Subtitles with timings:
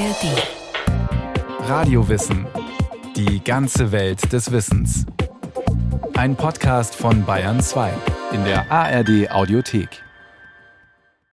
[0.00, 1.68] ARD.
[1.68, 2.46] Radiowissen.
[3.16, 5.04] Die ganze Welt des Wissens.
[6.14, 7.92] Ein Podcast von Bayern 2
[8.32, 10.02] in der ARD Audiothek.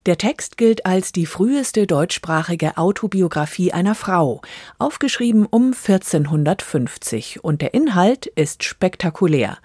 [0.06, 4.42] Der Text gilt als die früheste deutschsprachige Autobiografie einer Frau,
[4.80, 9.58] aufgeschrieben um 1450, und der Inhalt ist spektakulär.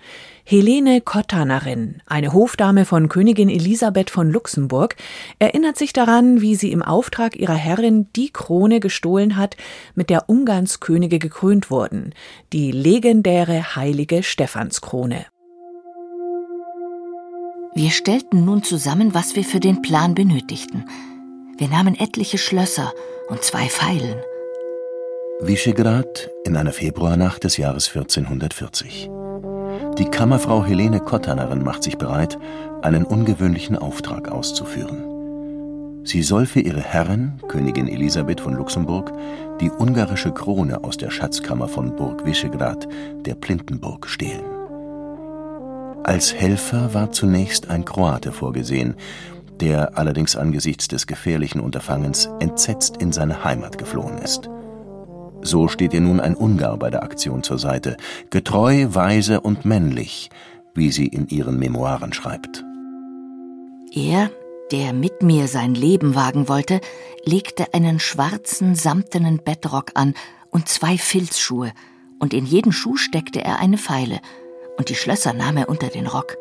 [0.51, 4.97] Helene Kottanerin, eine Hofdame von Königin Elisabeth von Luxemburg,
[5.39, 9.59] erinnert sich daran, wie sie im Auftrag ihrer Herrin die Krone gestohlen hat,
[9.95, 12.15] mit der Ungarns Könige gekrönt wurden,
[12.55, 15.27] die legendäre heilige Stephanskrone.
[17.75, 20.89] Wir stellten nun zusammen, was wir für den Plan benötigten.
[21.59, 22.95] Wir nahmen etliche Schlösser
[23.29, 24.17] und zwei Pfeilen.
[25.41, 29.11] Visegrad in einer Februarnacht des Jahres 1440.
[29.99, 32.39] Die Kammerfrau Helene Kottanerin macht sich bereit,
[32.83, 36.05] einen ungewöhnlichen Auftrag auszuführen.
[36.05, 39.13] Sie soll für ihre Herrin, Königin Elisabeth von Luxemburg,
[39.61, 42.87] die ungarische Krone aus der Schatzkammer von Burg Visegrad,
[43.27, 44.45] der Plintenburg, stehlen.
[46.05, 48.95] Als Helfer war zunächst ein Kroate vorgesehen,
[49.61, 54.49] der allerdings angesichts des gefährlichen Unterfangens entsetzt in seine Heimat geflohen ist.
[55.43, 57.97] So steht ihr nun ein Ungar bei der Aktion zur Seite,
[58.31, 60.31] getreu, weise und männlich,
[60.75, 62.65] wie sie in ihren Memoiren schreibt.
[63.93, 64.31] Er,
[64.71, 66.81] der mit mir sein Leben wagen wollte,
[67.25, 70.15] legte einen schwarzen samtenen Bettrock an
[70.51, 71.73] und zwei Filzschuhe,
[72.19, 74.21] und in jeden Schuh steckte er eine Feile,
[74.77, 76.37] und die Schlösser nahm er unter den Rock.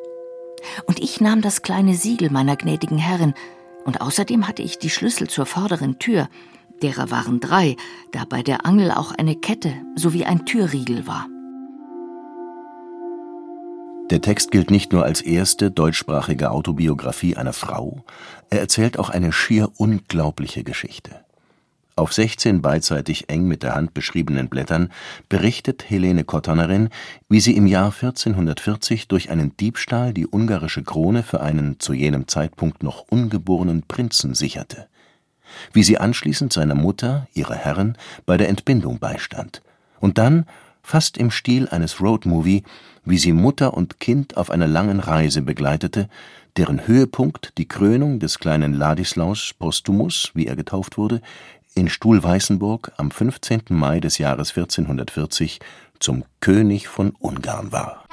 [0.86, 3.34] Und ich nahm das kleine Siegel meiner gnädigen Herrin,
[3.86, 6.28] und außerdem hatte ich die Schlüssel zur vorderen Tür,
[6.82, 7.76] derer waren drei,
[8.12, 11.28] da bei der Angel auch eine Kette sowie ein Türriegel war.
[14.10, 18.06] Der Text gilt nicht nur als erste deutschsprachige Autobiografie einer Frau,
[18.50, 21.26] er erzählt auch eine schier unglaubliche Geschichte.
[21.98, 24.94] Auf 16 beidseitig eng mit der Hand beschriebenen Blättern
[25.30, 26.90] berichtet Helene Kottanerin,
[27.28, 32.28] wie sie im Jahr 1440 durch einen Diebstahl die ungarische Krone für einen zu jenem
[32.28, 34.88] Zeitpunkt noch ungeborenen Prinzen sicherte,
[35.74, 39.62] wie sie anschließend seiner Mutter, ihrer Herrin, bei der Entbindung beistand,
[40.00, 40.46] und dann,
[40.84, 42.64] fast im Stil eines Roadmovie,
[43.04, 46.10] wie sie Mutter und Kind auf einer langen Reise begleitete,
[46.56, 51.22] deren Höhepunkt die Krönung des kleinen Ladislaus Postumus, wie er getauft wurde,
[51.76, 53.64] in Stuhlweißenburg am 15.
[53.70, 55.60] Mai des Jahres 1440
[56.00, 58.04] zum König von Ungarn war.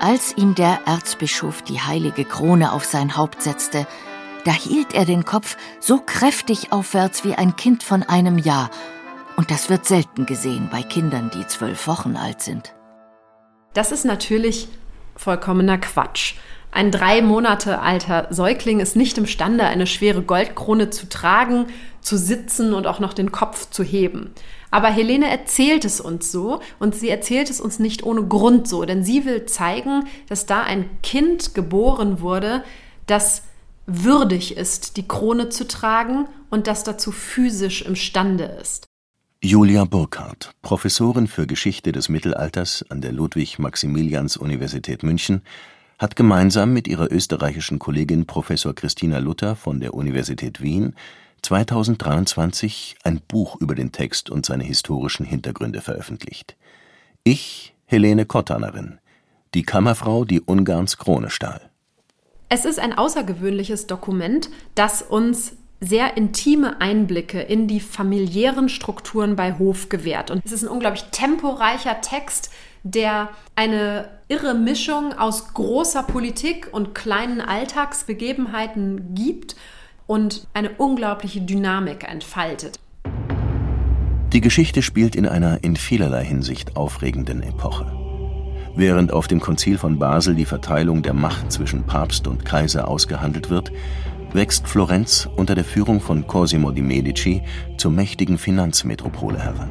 [0.00, 3.86] Als ihm der Erzbischof die heilige Krone auf sein Haupt setzte,
[4.44, 8.70] da hielt er den Kopf so kräftig aufwärts wie ein Kind von einem Jahr,
[9.36, 12.72] und das wird selten gesehen bei Kindern, die zwölf Wochen alt sind.
[13.72, 14.68] Das ist natürlich
[15.16, 16.34] vollkommener Quatsch.
[16.70, 21.66] Ein drei Monate alter Säugling ist nicht imstande, eine schwere Goldkrone zu tragen,
[22.00, 24.32] zu sitzen und auch noch den Kopf zu heben.
[24.70, 28.84] Aber Helene erzählt es uns so und sie erzählt es uns nicht ohne Grund so,
[28.84, 32.64] denn sie will zeigen, dass da ein Kind geboren wurde,
[33.06, 33.42] das
[33.86, 38.86] würdig ist, die Krone zu tragen und das dazu physisch imstande ist.
[39.42, 45.42] Julia Burkhardt, Professorin für Geschichte des Mittelalters an der Ludwig-Maximilians-Universität München,
[45.98, 50.94] hat gemeinsam mit ihrer österreichischen Kollegin Professor Christina Luther von der Universität Wien
[51.42, 56.56] 2023 ein Buch über den Text und seine historischen Hintergründe veröffentlicht.
[57.22, 58.98] Ich, Helene Kottanerin,
[59.52, 61.70] die Kammerfrau, die Ungarns Krone stahl.
[62.54, 69.58] Es ist ein außergewöhnliches Dokument, das uns sehr intime Einblicke in die familiären Strukturen bei
[69.58, 70.30] Hof gewährt.
[70.30, 72.52] Und es ist ein unglaublich temporeicher Text,
[72.84, 79.56] der eine irre Mischung aus großer Politik und kleinen Alltagsbegebenheiten gibt
[80.06, 82.78] und eine unglaubliche Dynamik entfaltet.
[84.32, 88.03] Die Geschichte spielt in einer in vielerlei Hinsicht aufregenden Epoche.
[88.76, 93.48] Während auf dem Konzil von Basel die Verteilung der Macht zwischen Papst und Kaiser ausgehandelt
[93.48, 93.70] wird,
[94.32, 97.42] wächst Florenz unter der Führung von Cosimo di Medici
[97.76, 99.70] zur mächtigen Finanzmetropole heran.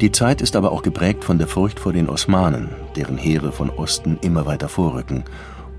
[0.00, 3.68] Die Zeit ist aber auch geprägt von der Furcht vor den Osmanen, deren Heere von
[3.68, 5.24] Osten immer weiter vorrücken,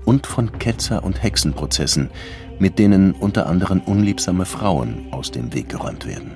[0.04, 2.10] und von Ketzer- und Hexenprozessen,
[2.58, 6.32] mit denen unter anderem unliebsame Frauen aus dem Weg geräumt werden.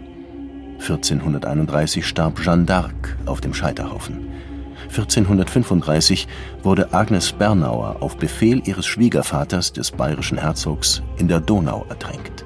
[0.81, 4.29] 1431 starb Jeanne d'Arc auf dem Scheiterhaufen.
[4.89, 6.29] 1435
[6.63, 12.45] wurde Agnes Bernauer auf Befehl ihres Schwiegervaters, des bayerischen Herzogs, in der Donau ertränkt.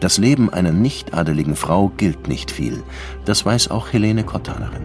[0.00, 2.82] Das Leben einer nicht-adeligen Frau gilt nicht viel,
[3.24, 4.84] das weiß auch Helene Kottanerin.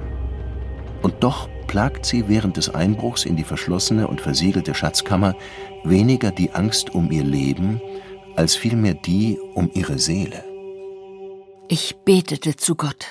[1.01, 5.35] Und doch plagt sie während des Einbruchs in die verschlossene und versiegelte Schatzkammer
[5.83, 7.81] weniger die Angst um ihr Leben,
[8.35, 10.43] als vielmehr die um ihre Seele.
[11.67, 13.05] Ich betete zu Gott.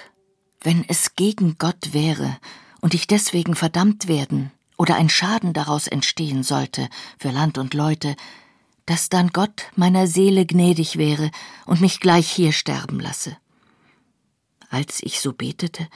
[0.62, 2.36] Wenn es gegen Gott wäre
[2.86, 6.88] und ich deswegen verdammt werden oder ein Schaden daraus entstehen sollte
[7.18, 8.14] für Land und Leute,
[8.84, 11.32] dass dann Gott meiner Seele gnädig wäre
[11.64, 13.36] und mich gleich hier sterben lasse.
[14.70, 15.88] Als ich so betete,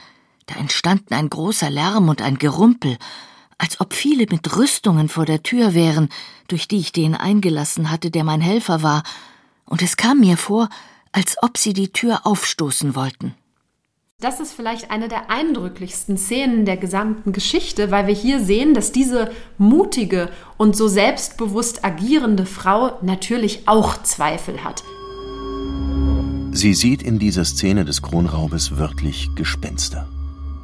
[0.47, 2.97] da entstanden ein großer Lärm und ein Gerumpel,
[3.57, 6.09] als ob viele mit Rüstungen vor der Tür wären,
[6.49, 9.03] durch die ich den eingelassen hatte, der mein Helfer war,
[9.63, 10.67] und es kam mir vor,
[11.13, 13.33] als ob sie die Tür aufstoßen wollten.
[14.21, 18.91] Das ist vielleicht eine der eindrücklichsten Szenen der gesamten Geschichte, weil wir hier sehen, dass
[18.91, 24.83] diese mutige und so selbstbewusst agierende Frau natürlich auch Zweifel hat.
[26.51, 30.07] Sie sieht in dieser Szene des Kronraubes wörtlich Gespenster.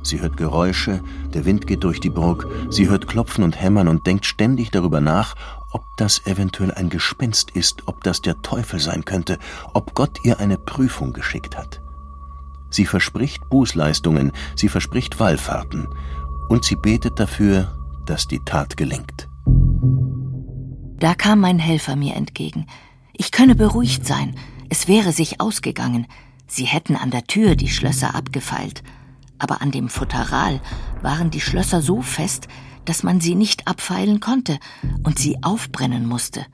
[0.03, 1.01] Sie hört Geräusche,
[1.33, 5.01] der Wind geht durch die Burg, sie hört Klopfen und Hämmern und denkt ständig darüber
[5.01, 5.33] nach,
[5.71, 9.39] ob das eventuell ein Gespenst ist, ob das der Teufel sein könnte,
[9.73, 11.81] ob Gott ihr eine Prüfung geschickt hat.
[12.69, 15.87] Sie verspricht Bußleistungen, sie verspricht Wallfahrten
[16.49, 19.27] und sie betet dafür, dass die Tat gelingt.
[20.99, 22.65] Da kam mein Helfer mir entgegen.
[23.13, 24.35] Ich könne beruhigt sein,
[24.69, 26.07] es wäre sich ausgegangen.
[26.47, 28.83] Sie hätten an der Tür die Schlösser abgefeilt,
[29.37, 30.61] aber an dem Futteral
[31.01, 32.47] waren die Schlösser so fest,
[32.85, 34.57] dass man sie nicht abfeilen konnte
[35.03, 36.45] und sie aufbrennen musste.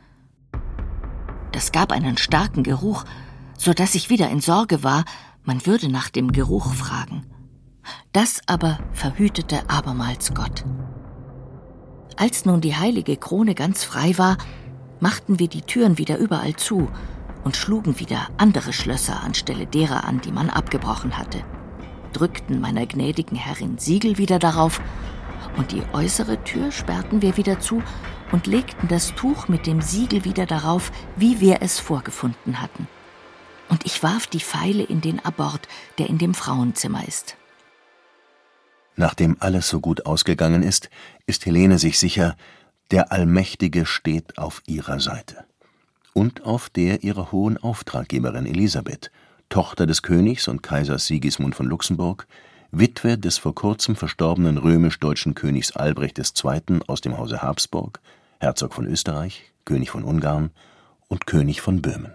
[1.51, 3.06] Das gab einen starken Geruch,
[3.57, 5.06] so dass ich wieder in Sorge war,
[5.45, 7.25] man würde nach dem Geruch fragen.
[8.13, 10.63] Das aber verhütete abermals Gott.
[12.15, 14.37] Als nun die heilige Krone ganz frei war,
[14.99, 16.89] machten wir die Türen wieder überall zu
[17.43, 21.43] und schlugen wieder andere Schlösser anstelle derer an, die man abgebrochen hatte,
[22.13, 24.79] drückten meiner gnädigen Herrin Siegel wieder darauf,
[25.57, 27.83] und die äußere Tür sperrten wir wieder zu
[28.31, 32.87] und legten das Tuch mit dem Siegel wieder darauf, wie wir es vorgefunden hatten
[33.69, 35.68] und ich warf die Pfeile in den Abort,
[35.98, 37.38] der in dem Frauenzimmer ist.
[38.95, 40.89] Nachdem alles so gut ausgegangen ist,
[41.25, 42.36] ist Helene sich sicher,
[42.92, 45.45] der Allmächtige steht auf ihrer Seite.
[46.13, 49.10] Und auf der ihrer hohen Auftraggeberin Elisabeth,
[49.50, 52.27] Tochter des Königs und Kaisers Sigismund von Luxemburg,
[52.71, 56.80] Witwe des vor kurzem verstorbenen römisch-deutschen Königs Albrecht II.
[56.88, 58.00] aus dem Hause Habsburg,
[58.39, 60.51] Herzog von Österreich, König von Ungarn
[61.07, 62.13] und König von Böhmen.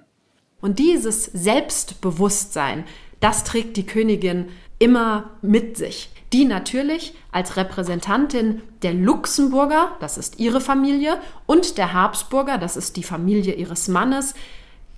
[0.60, 2.84] Und dieses Selbstbewusstsein,
[3.20, 10.38] das trägt die Königin immer mit sich, die natürlich als Repräsentantin der Luxemburger, das ist
[10.38, 14.34] ihre Familie, und der Habsburger, das ist die Familie ihres Mannes,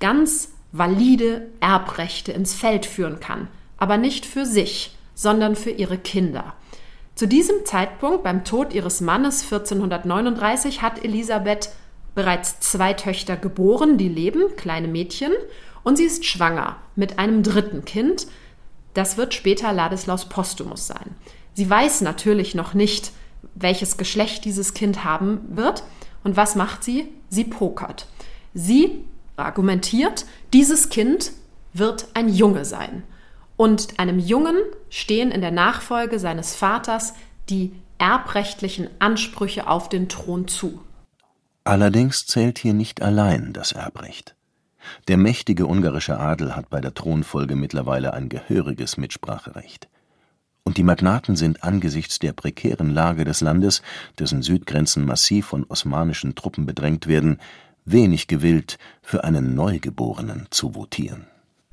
[0.01, 3.49] ganz valide Erbrechte ins Feld führen kann.
[3.77, 6.55] Aber nicht für sich, sondern für ihre Kinder.
[7.15, 11.71] Zu diesem Zeitpunkt, beim Tod ihres Mannes 1439, hat Elisabeth
[12.21, 15.33] bereits zwei Töchter geboren, die leben, kleine Mädchen,
[15.83, 18.27] und sie ist schwanger mit einem dritten Kind.
[18.93, 21.17] Das wird später Ladislaus Postumus sein.
[21.55, 23.13] Sie weiß natürlich noch nicht,
[23.55, 25.83] welches Geschlecht dieses Kind haben wird.
[26.23, 27.09] Und was macht sie?
[27.31, 28.07] Sie pokert.
[28.53, 29.03] Sie
[29.37, 31.33] argumentiert, dieses Kind
[31.73, 33.03] wird ein Junge sein.
[33.57, 34.57] Und einem Jungen
[34.91, 37.15] stehen in der Nachfolge seines Vaters
[37.49, 40.81] die erbrechtlichen Ansprüche auf den Thron zu.
[41.71, 44.35] Allerdings zählt hier nicht allein das Erbrecht.
[45.07, 49.89] Der mächtige ungarische Adel hat bei der Thronfolge mittlerweile ein gehöriges Mitspracherecht.
[50.65, 53.83] Und die Magnaten sind angesichts der prekären Lage des Landes,
[54.19, 57.39] dessen Südgrenzen massiv von osmanischen Truppen bedrängt werden,
[57.85, 61.29] wenig gewillt, für einen Neugeborenen zu votieren.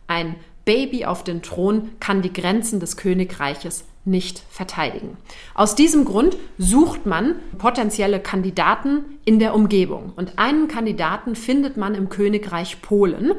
[0.05, 0.35] Ein
[0.67, 5.15] Baby auf den Thron kann die Grenzen des Königreiches nicht verteidigen.
[5.55, 10.11] Aus diesem Grund sucht man potenzielle Kandidaten in der Umgebung.
[10.17, 13.31] Und einen Kandidaten findet man im Königreich Polen.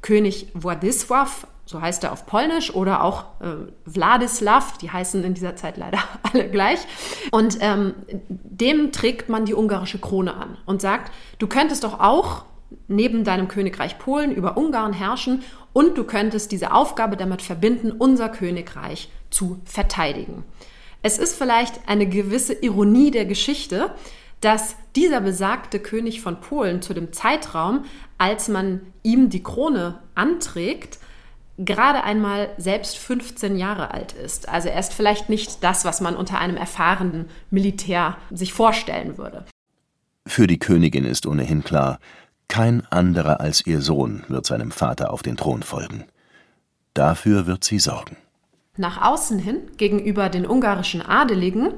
[0.00, 1.28] König Władysław,
[1.66, 5.98] so heißt er auf Polnisch, oder auch äh, Wladislaw, die heißen in dieser Zeit leider
[6.22, 6.80] alle gleich.
[7.30, 7.92] Und ähm,
[8.28, 12.46] dem trägt man die ungarische Krone an und sagt, du könntest doch auch
[12.88, 18.28] neben deinem Königreich Polen über Ungarn herrschen und du könntest diese Aufgabe damit verbinden, unser
[18.28, 20.44] Königreich zu verteidigen.
[21.02, 23.94] Es ist vielleicht eine gewisse Ironie der Geschichte,
[24.40, 27.84] dass dieser besagte König von Polen zu dem Zeitraum,
[28.18, 30.98] als man ihm die Krone anträgt,
[31.58, 34.48] gerade einmal selbst 15 Jahre alt ist.
[34.48, 39.44] Also er ist vielleicht nicht das, was man unter einem erfahrenen Militär sich vorstellen würde.
[40.26, 41.98] Für die Königin ist ohnehin klar,
[42.50, 46.04] kein anderer als ihr Sohn wird seinem Vater auf den Thron folgen.
[46.92, 48.18] Dafür wird sie sorgen.
[48.76, 51.72] Nach außen hin, gegenüber den ungarischen Adeligen,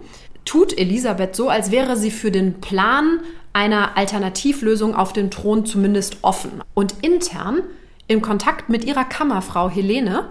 [0.45, 3.21] tut Elisabeth so, als wäre sie für den Plan
[3.53, 6.63] einer Alternativlösung auf den Thron zumindest offen.
[6.75, 7.63] Und intern,
[8.09, 10.31] im Kontakt mit ihrer Kammerfrau Helene,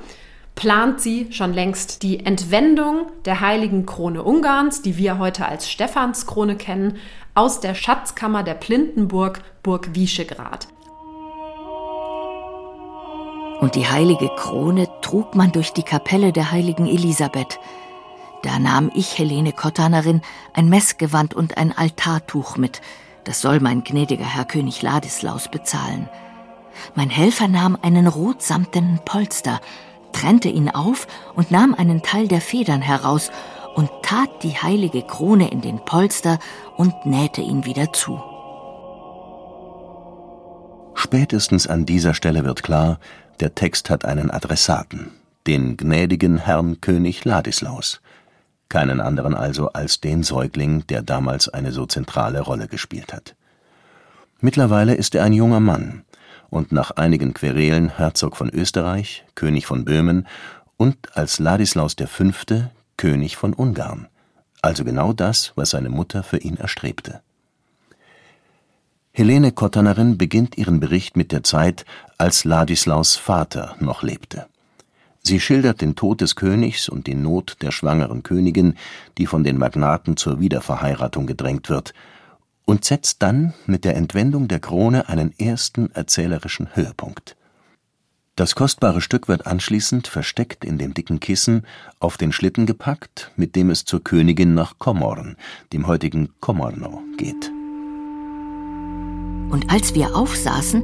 [0.55, 6.55] plant sie schon längst die Entwendung der heiligen Krone Ungarns, die wir heute als Stephanskrone
[6.55, 6.97] kennen,
[7.33, 10.67] aus der Schatzkammer der Plindenburg Burg Wieschegrad.
[13.61, 17.59] Und die heilige Krone trug man durch die Kapelle der heiligen Elisabeth.
[18.41, 20.21] Da nahm ich, Helene Kottanerin,
[20.53, 22.81] ein Messgewand und ein Altartuch mit.
[23.23, 26.09] Das soll mein gnädiger Herr König Ladislaus bezahlen.
[26.95, 29.61] Mein Helfer nahm einen rotsamtenen Polster,
[30.11, 33.31] trennte ihn auf und nahm einen Teil der Federn heraus
[33.75, 36.39] und tat die heilige Krone in den Polster
[36.77, 38.21] und nähte ihn wieder zu.
[40.93, 42.99] Spätestens an dieser Stelle wird klar,
[43.39, 45.11] der Text hat einen Adressaten,
[45.47, 48.01] den gnädigen Herrn König Ladislaus,
[48.69, 53.35] keinen anderen also als den Säugling, der damals eine so zentrale Rolle gespielt hat.
[54.39, 56.03] Mittlerweile ist er ein junger Mann
[56.51, 60.27] und nach einigen Querelen Herzog von Österreich, König von Böhmen
[60.77, 62.31] und als Ladislaus V.
[62.97, 64.07] König von Ungarn,
[64.61, 67.21] also genau das, was seine Mutter für ihn erstrebte
[69.13, 71.83] Helene Kottanerin beginnt ihren Bericht mit der Zeit,
[72.17, 74.47] als Ladislaus Vater noch lebte.
[75.21, 78.75] Sie schildert den Tod des Königs und die Not der schwangeren Königin,
[79.17, 81.93] die von den Magnaten zur Wiederverheiratung gedrängt wird,
[82.65, 87.35] und setzt dann mit der Entwendung der Krone einen ersten erzählerischen Höhepunkt.
[88.35, 91.65] Das kostbare Stück wird anschließend, versteckt in dem dicken Kissen,
[91.99, 95.35] auf den Schlitten gepackt, mit dem es zur Königin nach Komorn,
[95.73, 97.51] dem heutigen Komorno, geht
[99.51, 100.83] und als wir aufsaßen,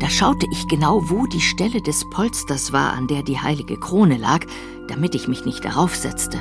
[0.00, 4.16] da schaute ich genau, wo die Stelle des Polsters war, an der die heilige Krone
[4.16, 4.44] lag,
[4.88, 6.38] damit ich mich nicht darauf setzte.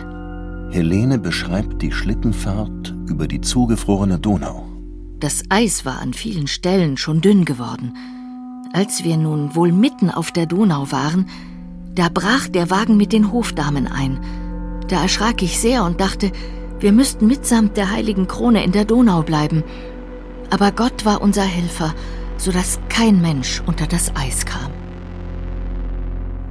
[0.71, 4.65] Helene beschreibt die Schlittenfahrt über die zugefrorene Donau.
[5.19, 7.93] Das Eis war an vielen Stellen schon dünn geworden.
[8.71, 11.27] Als wir nun wohl mitten auf der Donau waren,
[11.95, 14.19] da brach der Wagen mit den Hofdamen ein.
[14.87, 16.31] Da erschrak ich sehr und dachte,
[16.79, 19.63] wir müssten mitsamt der heiligen Krone in der Donau bleiben.
[20.51, 21.95] Aber Gott war unser Helfer,
[22.37, 24.71] so dass kein Mensch unter das Eis kam.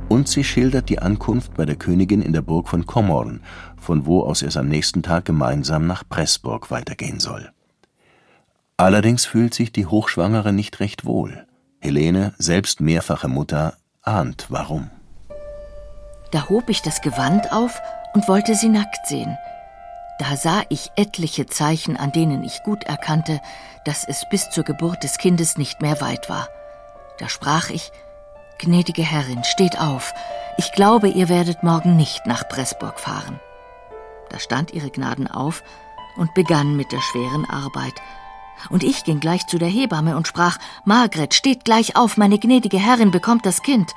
[0.09, 3.43] Und sie schildert die Ankunft bei der Königin in der Burg von Komorn,
[3.77, 7.51] von wo aus es am nächsten Tag gemeinsam nach Pressburg weitergehen soll.
[8.77, 11.47] Allerdings fühlt sich die Hochschwangere nicht recht wohl.
[11.81, 14.91] Helene, selbst mehrfache Mutter, ahnt warum.
[16.31, 17.81] Da hob ich das Gewand auf
[18.13, 19.37] und wollte sie nackt sehen.
[20.19, 23.41] Da sah ich etliche Zeichen, an denen ich gut erkannte,
[23.85, 26.49] dass es bis zur Geburt des Kindes nicht mehr weit war.
[27.19, 27.93] Da sprach ich,
[28.59, 30.15] Gnädige Herrin, steht auf,
[30.57, 33.39] ich glaube, ihr werdet morgen nicht nach Pressburg fahren.
[34.31, 35.63] Da stand ihre Gnaden auf
[36.17, 37.95] und begann mit der schweren Arbeit.
[38.71, 42.79] Und ich ging gleich zu der Hebamme und sprach, Margret, steht gleich auf, meine gnädige
[42.79, 43.93] Herrin bekommt das Kind.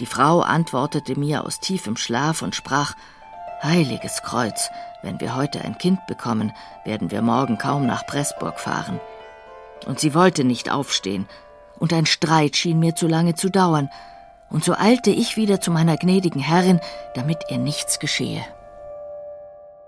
[0.00, 2.94] Die Frau antwortete mir aus tiefem Schlaf und sprach,
[3.62, 4.70] Heiliges Kreuz,
[5.02, 6.52] wenn wir heute ein Kind bekommen,
[6.84, 9.00] werden wir morgen kaum nach Pressburg fahren.
[9.86, 11.26] Und sie wollte nicht aufstehen,
[11.78, 13.90] und ein Streit schien mir zu lange zu dauern,
[14.50, 16.80] und so eilte ich wieder zu meiner gnädigen Herrin,
[17.14, 18.44] damit ihr nichts geschehe.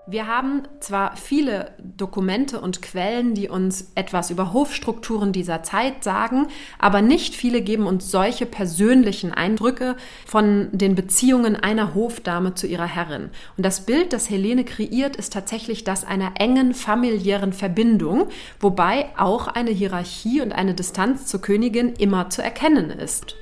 [0.07, 6.47] Wir haben zwar viele Dokumente und Quellen, die uns etwas über Hofstrukturen dieser Zeit sagen,
[6.79, 12.87] aber nicht viele geben uns solche persönlichen Eindrücke von den Beziehungen einer Hofdame zu ihrer
[12.87, 13.29] Herrin.
[13.57, 18.27] Und das Bild, das Helene kreiert, ist tatsächlich das einer engen familiären Verbindung,
[18.59, 23.35] wobei auch eine Hierarchie und eine Distanz zur Königin immer zu erkennen ist.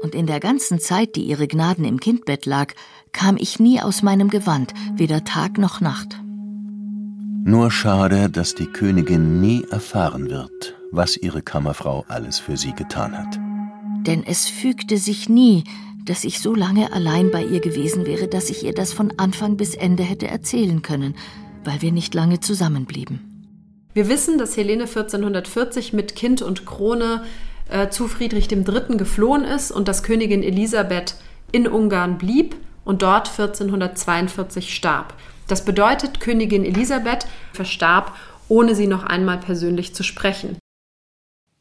[0.00, 2.74] Und in der ganzen Zeit, die ihre Gnaden im Kindbett lag,
[3.18, 6.20] kam ich nie aus meinem Gewand, weder Tag noch Nacht.
[7.44, 13.18] Nur schade, dass die Königin nie erfahren wird, was ihre Kammerfrau alles für sie getan
[13.18, 13.36] hat.
[14.06, 15.64] Denn es fügte sich nie,
[16.04, 19.56] dass ich so lange allein bei ihr gewesen wäre, dass ich ihr das von Anfang
[19.56, 21.16] bis Ende hätte erzählen können,
[21.64, 23.50] weil wir nicht lange zusammenblieben.
[23.94, 27.24] Wir wissen, dass Helene 1440 mit Kind und Krone
[27.68, 28.96] äh, zu Friedrich III.
[28.96, 31.16] geflohen ist und dass Königin Elisabeth
[31.50, 32.54] in Ungarn blieb
[32.88, 35.12] und dort 1442 starb.
[35.46, 38.16] Das bedeutet, Königin Elisabeth verstarb,
[38.48, 40.56] ohne sie noch einmal persönlich zu sprechen.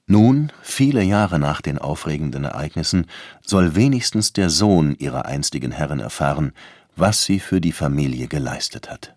[0.05, 3.07] Nun, viele Jahre nach den aufregenden Ereignissen,
[3.45, 6.53] soll wenigstens der Sohn ihrer einstigen Herrin erfahren,
[6.95, 9.13] was sie für die Familie geleistet hat.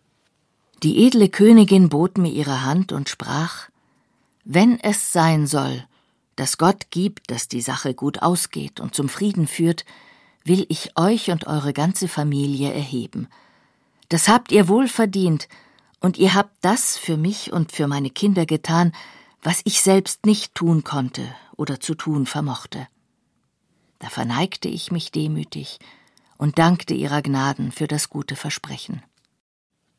[0.83, 3.69] Die edle Königin bot mir ihre Hand und sprach
[4.45, 5.85] Wenn es sein soll,
[6.35, 9.85] dass Gott gibt, dass die Sache gut ausgeht und zum Frieden führt,
[10.45, 13.29] will ich euch und eure ganze Familie erheben.
[14.09, 15.49] Das habt ihr wohl verdient,
[16.01, 18.93] und ihr habt das für mich und für meine Kinder getan,
[19.43, 21.23] was ich selbst nicht tun konnte
[21.57, 22.89] oder zu tun vermochte.
[23.99, 25.79] Da verneigte ich mich demütig
[26.39, 29.03] und dankte ihrer Gnaden für das gute Versprechen.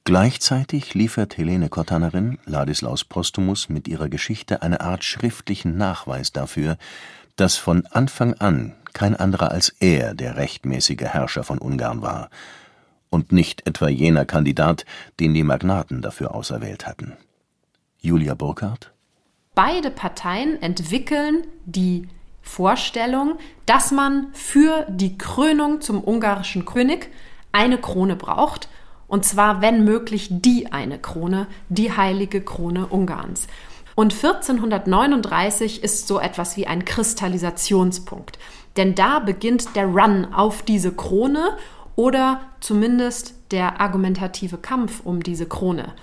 [0.03, 6.77] Gleichzeitig liefert Helene Kottanerin Ladislaus Postumus mit ihrer Geschichte eine Art schriftlichen Nachweis dafür,
[7.35, 12.29] dass von Anfang an kein anderer als er der rechtmäßige Herrscher von Ungarn war
[13.09, 14.85] und nicht etwa jener Kandidat,
[15.19, 17.17] den die Magnaten dafür auserwählt hatten.
[17.99, 18.91] Julia Burkhardt?
[19.53, 22.07] Beide Parteien entwickeln die
[22.41, 27.09] Vorstellung, dass man für die Krönung zum ungarischen König
[27.51, 28.69] eine Krone braucht,
[29.07, 33.47] und zwar, wenn möglich, die eine Krone, die heilige Krone Ungarns.
[33.95, 38.39] Und 1439 ist so etwas wie ein Kristallisationspunkt.
[38.77, 41.57] Denn da beginnt der Run auf diese Krone
[41.95, 45.93] oder zumindest der argumentative Kampf um diese Krone.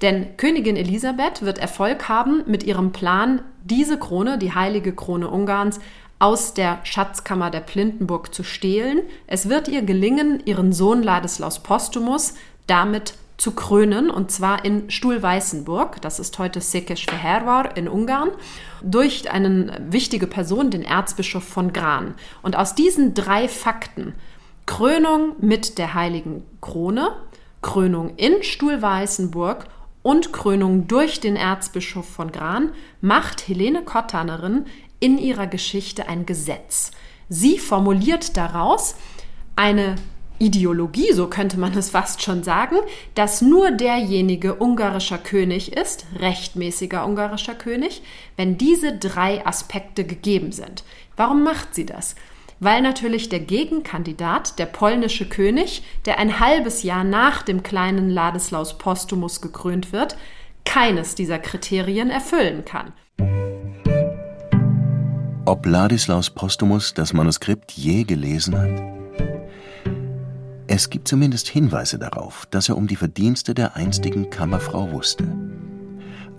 [0.00, 5.80] Denn Königin Elisabeth wird Erfolg haben mit ihrem Plan, diese Krone, die heilige Krone Ungarns,
[6.18, 9.02] aus der Schatzkammer der Plindenburg zu stehlen.
[9.26, 12.34] Es wird ihr gelingen, ihren Sohn Ladislaus Postumus
[12.66, 18.30] damit zu krönen, und zwar in Stuhlweißenburg, das ist heute Székesfehérvár in Ungarn,
[18.82, 22.14] durch eine wichtige Person, den Erzbischof von Gran.
[22.42, 24.14] Und aus diesen drei Fakten,
[24.66, 27.16] Krönung mit der heiligen Krone,
[27.60, 29.66] Krönung in Stuhlweißenburg
[30.02, 34.66] und Krönung durch den Erzbischof von Gran macht Helene Kottanerin
[35.00, 36.92] in ihrer Geschichte ein Gesetz.
[37.28, 38.96] Sie formuliert daraus
[39.56, 39.96] eine
[40.38, 42.76] Ideologie, so könnte man es fast schon sagen,
[43.14, 48.02] dass nur derjenige ungarischer König ist, rechtmäßiger ungarischer König,
[48.36, 50.84] wenn diese drei Aspekte gegeben sind.
[51.16, 52.14] Warum macht sie das?
[52.60, 58.78] weil natürlich der Gegenkandidat, der polnische König, der ein halbes Jahr nach dem kleinen Ladislaus
[58.78, 60.16] Postumus gekrönt wird,
[60.64, 62.92] keines dieser Kriterien erfüllen kann.
[65.46, 69.03] Ob Ladislaus Postumus das Manuskript je gelesen hat?
[70.66, 75.24] Es gibt zumindest Hinweise darauf, dass er um die Verdienste der einstigen Kammerfrau wusste.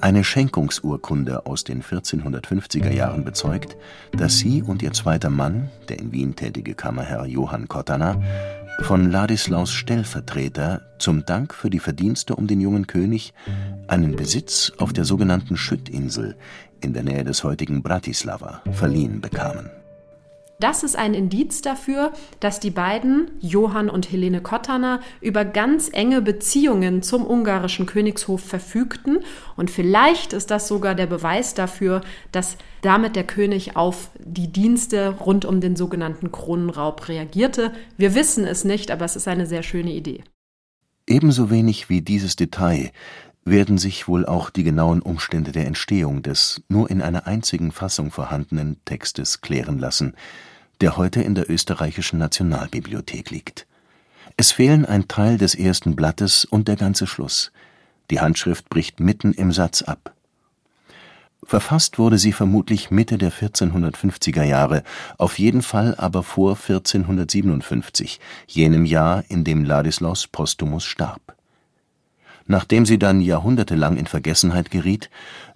[0.02, 3.78] Eine Schenkungsurkunde aus den 1450er Jahren bezeugt,
[4.12, 8.22] dass sie und ihr zweiter Mann, der in Wien tätige Kammerherr Johann Kottana,
[8.82, 13.34] von Ladislaus Stellvertreter zum Dank für die Verdienste um den jungen König
[13.88, 16.36] einen Besitz auf der sogenannten Schüttinsel
[16.82, 19.70] in der Nähe des heutigen Bratislava verliehen bekamen
[20.60, 26.22] das ist ein Indiz dafür, dass die beiden, Johann und Helene Kottana, über ganz enge
[26.22, 29.20] Beziehungen zum ungarischen Königshof verfügten.
[29.58, 35.16] Und vielleicht ist das sogar der Beweis dafür, dass damit der König auf die Dienste
[35.20, 37.74] rund um den sogenannten Kronenraub reagierte.
[37.98, 40.24] Wir wissen es nicht, aber es ist eine sehr schöne Idee.
[41.08, 42.92] Ebenso wenig wie dieses Detail
[43.46, 48.10] werden sich wohl auch die genauen Umstände der Entstehung des nur in einer einzigen Fassung
[48.10, 50.16] vorhandenen Textes klären lassen,
[50.82, 53.68] der heute in der Österreichischen Nationalbibliothek liegt.
[54.36, 57.52] Es fehlen ein Teil des ersten Blattes und der ganze Schluss.
[58.10, 60.14] Die Handschrift bricht mitten im Satz ab.
[61.44, 64.84] Verfasst wurde sie vermutlich Mitte der 1450er Jahre,
[65.20, 71.35] auf jeden Fall aber vor 1457, jenem Jahr, in dem Ladislaus Postumus starb
[72.48, 75.10] Nachdem sie dann jahrhundertelang in Vergessenheit geriet,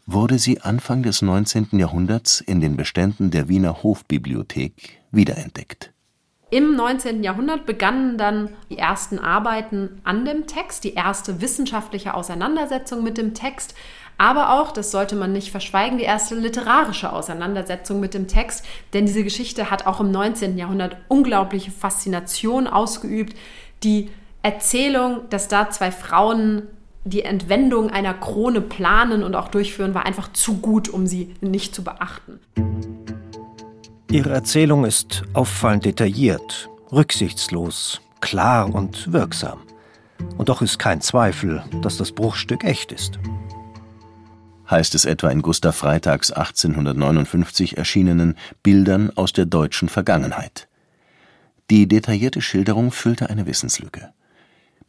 [0.07, 1.67] wurde sie Anfang des 19.
[1.73, 5.93] Jahrhunderts in den Beständen der Wiener Hofbibliothek wiederentdeckt.
[6.51, 7.21] Im 19.
[7.21, 13.35] Jahrhundert begannen dann die ersten Arbeiten an dem Text, die erste wissenschaftliche Auseinandersetzung mit dem
[13.35, 13.75] Text,
[14.17, 19.05] aber auch, das sollte man nicht verschweigen, die erste literarische Auseinandersetzung mit dem Text, denn
[19.05, 20.57] diese Geschichte hat auch im 19.
[20.57, 23.37] Jahrhundert unglaubliche Faszination ausgeübt.
[23.83, 24.09] Die
[24.41, 26.63] Erzählung, dass da zwei Frauen
[27.09, 31.73] die Entwendung einer Krone planen und auch durchführen, war einfach zu gut, um sie nicht
[31.73, 32.39] zu beachten.
[34.11, 39.59] Ihre Erzählung ist auffallend detailliert, rücksichtslos, klar und wirksam.
[40.37, 43.19] Und doch ist kein Zweifel, dass das Bruchstück echt ist.
[44.69, 50.67] Heißt es etwa in Gustav Freitags 1859 erschienenen Bildern aus der deutschen Vergangenheit.
[51.69, 54.11] Die detaillierte Schilderung füllte eine Wissenslücke.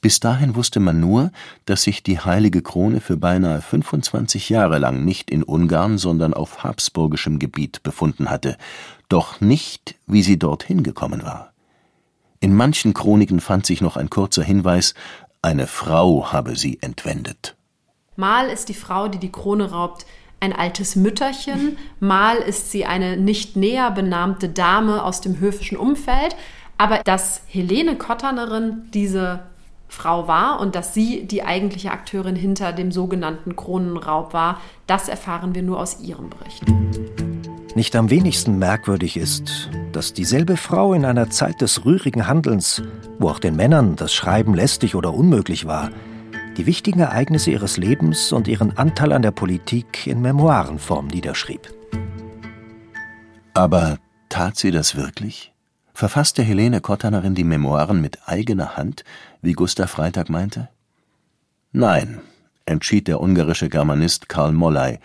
[0.00, 1.30] Bis dahin wusste man nur,
[1.66, 6.64] dass sich die Heilige Krone für beinahe 25 Jahre lang nicht in Ungarn, sondern auf
[6.64, 8.56] habsburgischem Gebiet befunden hatte,
[9.10, 11.52] doch nicht, wie sie dorthin gekommen war.
[12.40, 14.94] In manchen Chroniken fand sich noch ein kurzer Hinweis,
[15.42, 17.56] eine Frau habe sie entwendet.
[18.16, 20.06] Mal ist die Frau, die die Krone raubt,
[20.40, 26.34] ein altes Mütterchen, mal ist sie eine nicht näher benannte Dame aus dem höfischen Umfeld,
[26.78, 29.49] aber dass Helene Kottanerin diese
[29.90, 35.54] Frau war und dass sie die eigentliche Akteurin hinter dem sogenannten Kronenraub war, das erfahren
[35.54, 36.64] wir nur aus ihrem Bericht.
[37.74, 42.82] Nicht am wenigsten merkwürdig ist, dass dieselbe Frau in einer Zeit des rührigen Handelns,
[43.18, 45.90] wo auch den Männern das Schreiben lästig oder unmöglich war,
[46.56, 51.68] die wichtigen Ereignisse ihres Lebens und ihren Anteil an der Politik in Memoirenform niederschrieb.
[53.54, 53.98] Aber
[54.28, 55.52] tat sie das wirklich?
[56.00, 59.04] Verfasste Helene Kottanerin die Memoiren mit eigener Hand,
[59.42, 60.68] wie Gustav Freitag meinte?
[61.72, 62.20] Nein,
[62.66, 64.98] entschied der ungarische Germanist Karl Mollay,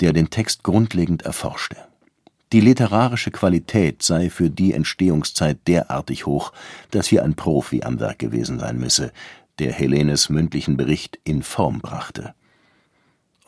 [0.00, 1.76] der den Text grundlegend erforschte.
[2.52, 6.52] Die literarische Qualität sei für die Entstehungszeit derartig hoch,
[6.90, 9.12] dass hier ein Profi am Werk gewesen sein müsse,
[9.58, 12.34] der Helenes mündlichen Bericht in Form brachte.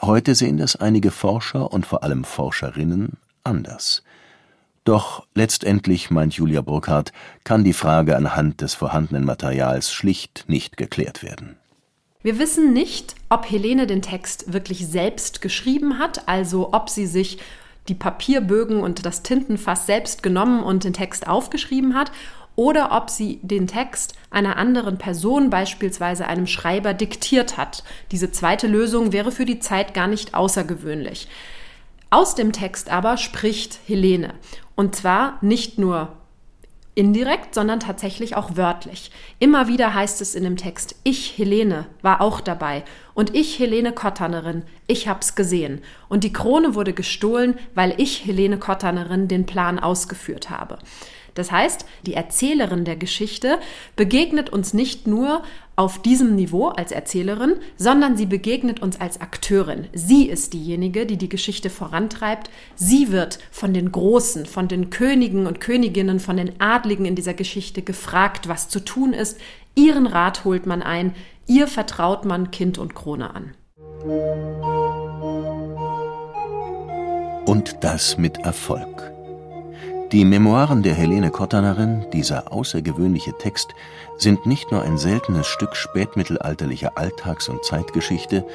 [0.00, 4.02] Heute sehen das einige Forscher und vor allem Forscherinnen anders.
[4.88, 7.12] Doch letztendlich, meint Julia Burkhardt,
[7.44, 11.58] kann die Frage anhand des vorhandenen Materials schlicht nicht geklärt werden.
[12.22, 17.36] Wir wissen nicht, ob Helene den Text wirklich selbst geschrieben hat, also ob sie sich
[17.88, 22.10] die Papierbögen und das Tintenfass selbst genommen und den Text aufgeschrieben hat,
[22.56, 27.84] oder ob sie den Text einer anderen Person, beispielsweise einem Schreiber, diktiert hat.
[28.10, 31.28] Diese zweite Lösung wäre für die Zeit gar nicht außergewöhnlich.
[32.08, 34.32] Aus dem Text aber spricht Helene.
[34.78, 36.12] Und zwar nicht nur
[36.94, 39.10] indirekt, sondern tatsächlich auch wörtlich.
[39.40, 43.90] Immer wieder heißt es in dem Text, ich, Helene, war auch dabei und ich, Helene
[43.90, 45.80] Kottanerin, ich hab's gesehen.
[46.08, 50.78] Und die Krone wurde gestohlen, weil ich, Helene Kottanerin, den Plan ausgeführt habe.
[51.34, 53.58] Das heißt, die Erzählerin der Geschichte
[53.96, 55.42] begegnet uns nicht nur
[55.78, 59.86] auf diesem Niveau als Erzählerin, sondern sie begegnet uns als Akteurin.
[59.92, 62.50] Sie ist diejenige, die die Geschichte vorantreibt.
[62.74, 67.34] Sie wird von den Großen, von den Königen und Königinnen, von den Adligen in dieser
[67.34, 69.38] Geschichte gefragt, was zu tun ist.
[69.76, 71.14] Ihren Rat holt man ein,
[71.46, 73.54] ihr vertraut man Kind und Krone an.
[77.46, 79.17] Und das mit Erfolg.
[80.12, 83.74] Die Memoiren der Helene Kottanerin, dieser außergewöhnliche Text,
[84.16, 88.46] sind nicht nur ein seltenes Stück spätmittelalterlicher Alltags- und Zeitgeschichte,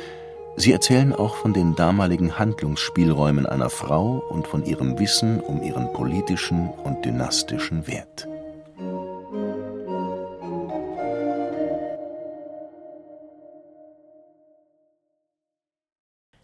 [0.55, 5.93] sie erzählen auch von den damaligen Handlungsspielräumen einer Frau und von ihrem Wissen um ihren
[5.93, 8.27] politischen und dynastischen Wert.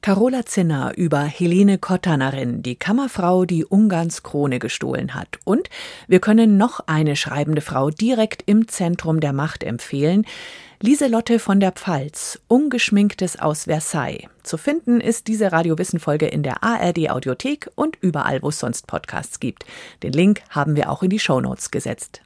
[0.09, 5.37] Carola Zinner über Helene Kottanerin, die Kammerfrau, die Ungarns Krone gestohlen hat.
[5.45, 5.69] Und
[6.07, 10.25] wir können noch eine schreibende Frau direkt im Zentrum der Macht empfehlen.
[10.81, 14.27] Lieselotte von der Pfalz, Ungeschminktes aus Versailles.
[14.41, 19.39] Zu finden ist diese Radiowissen-Folge in der ARD Audiothek und überall, wo es sonst Podcasts
[19.39, 19.63] gibt.
[20.01, 22.23] Den Link haben wir auch in die Shownotes gesetzt.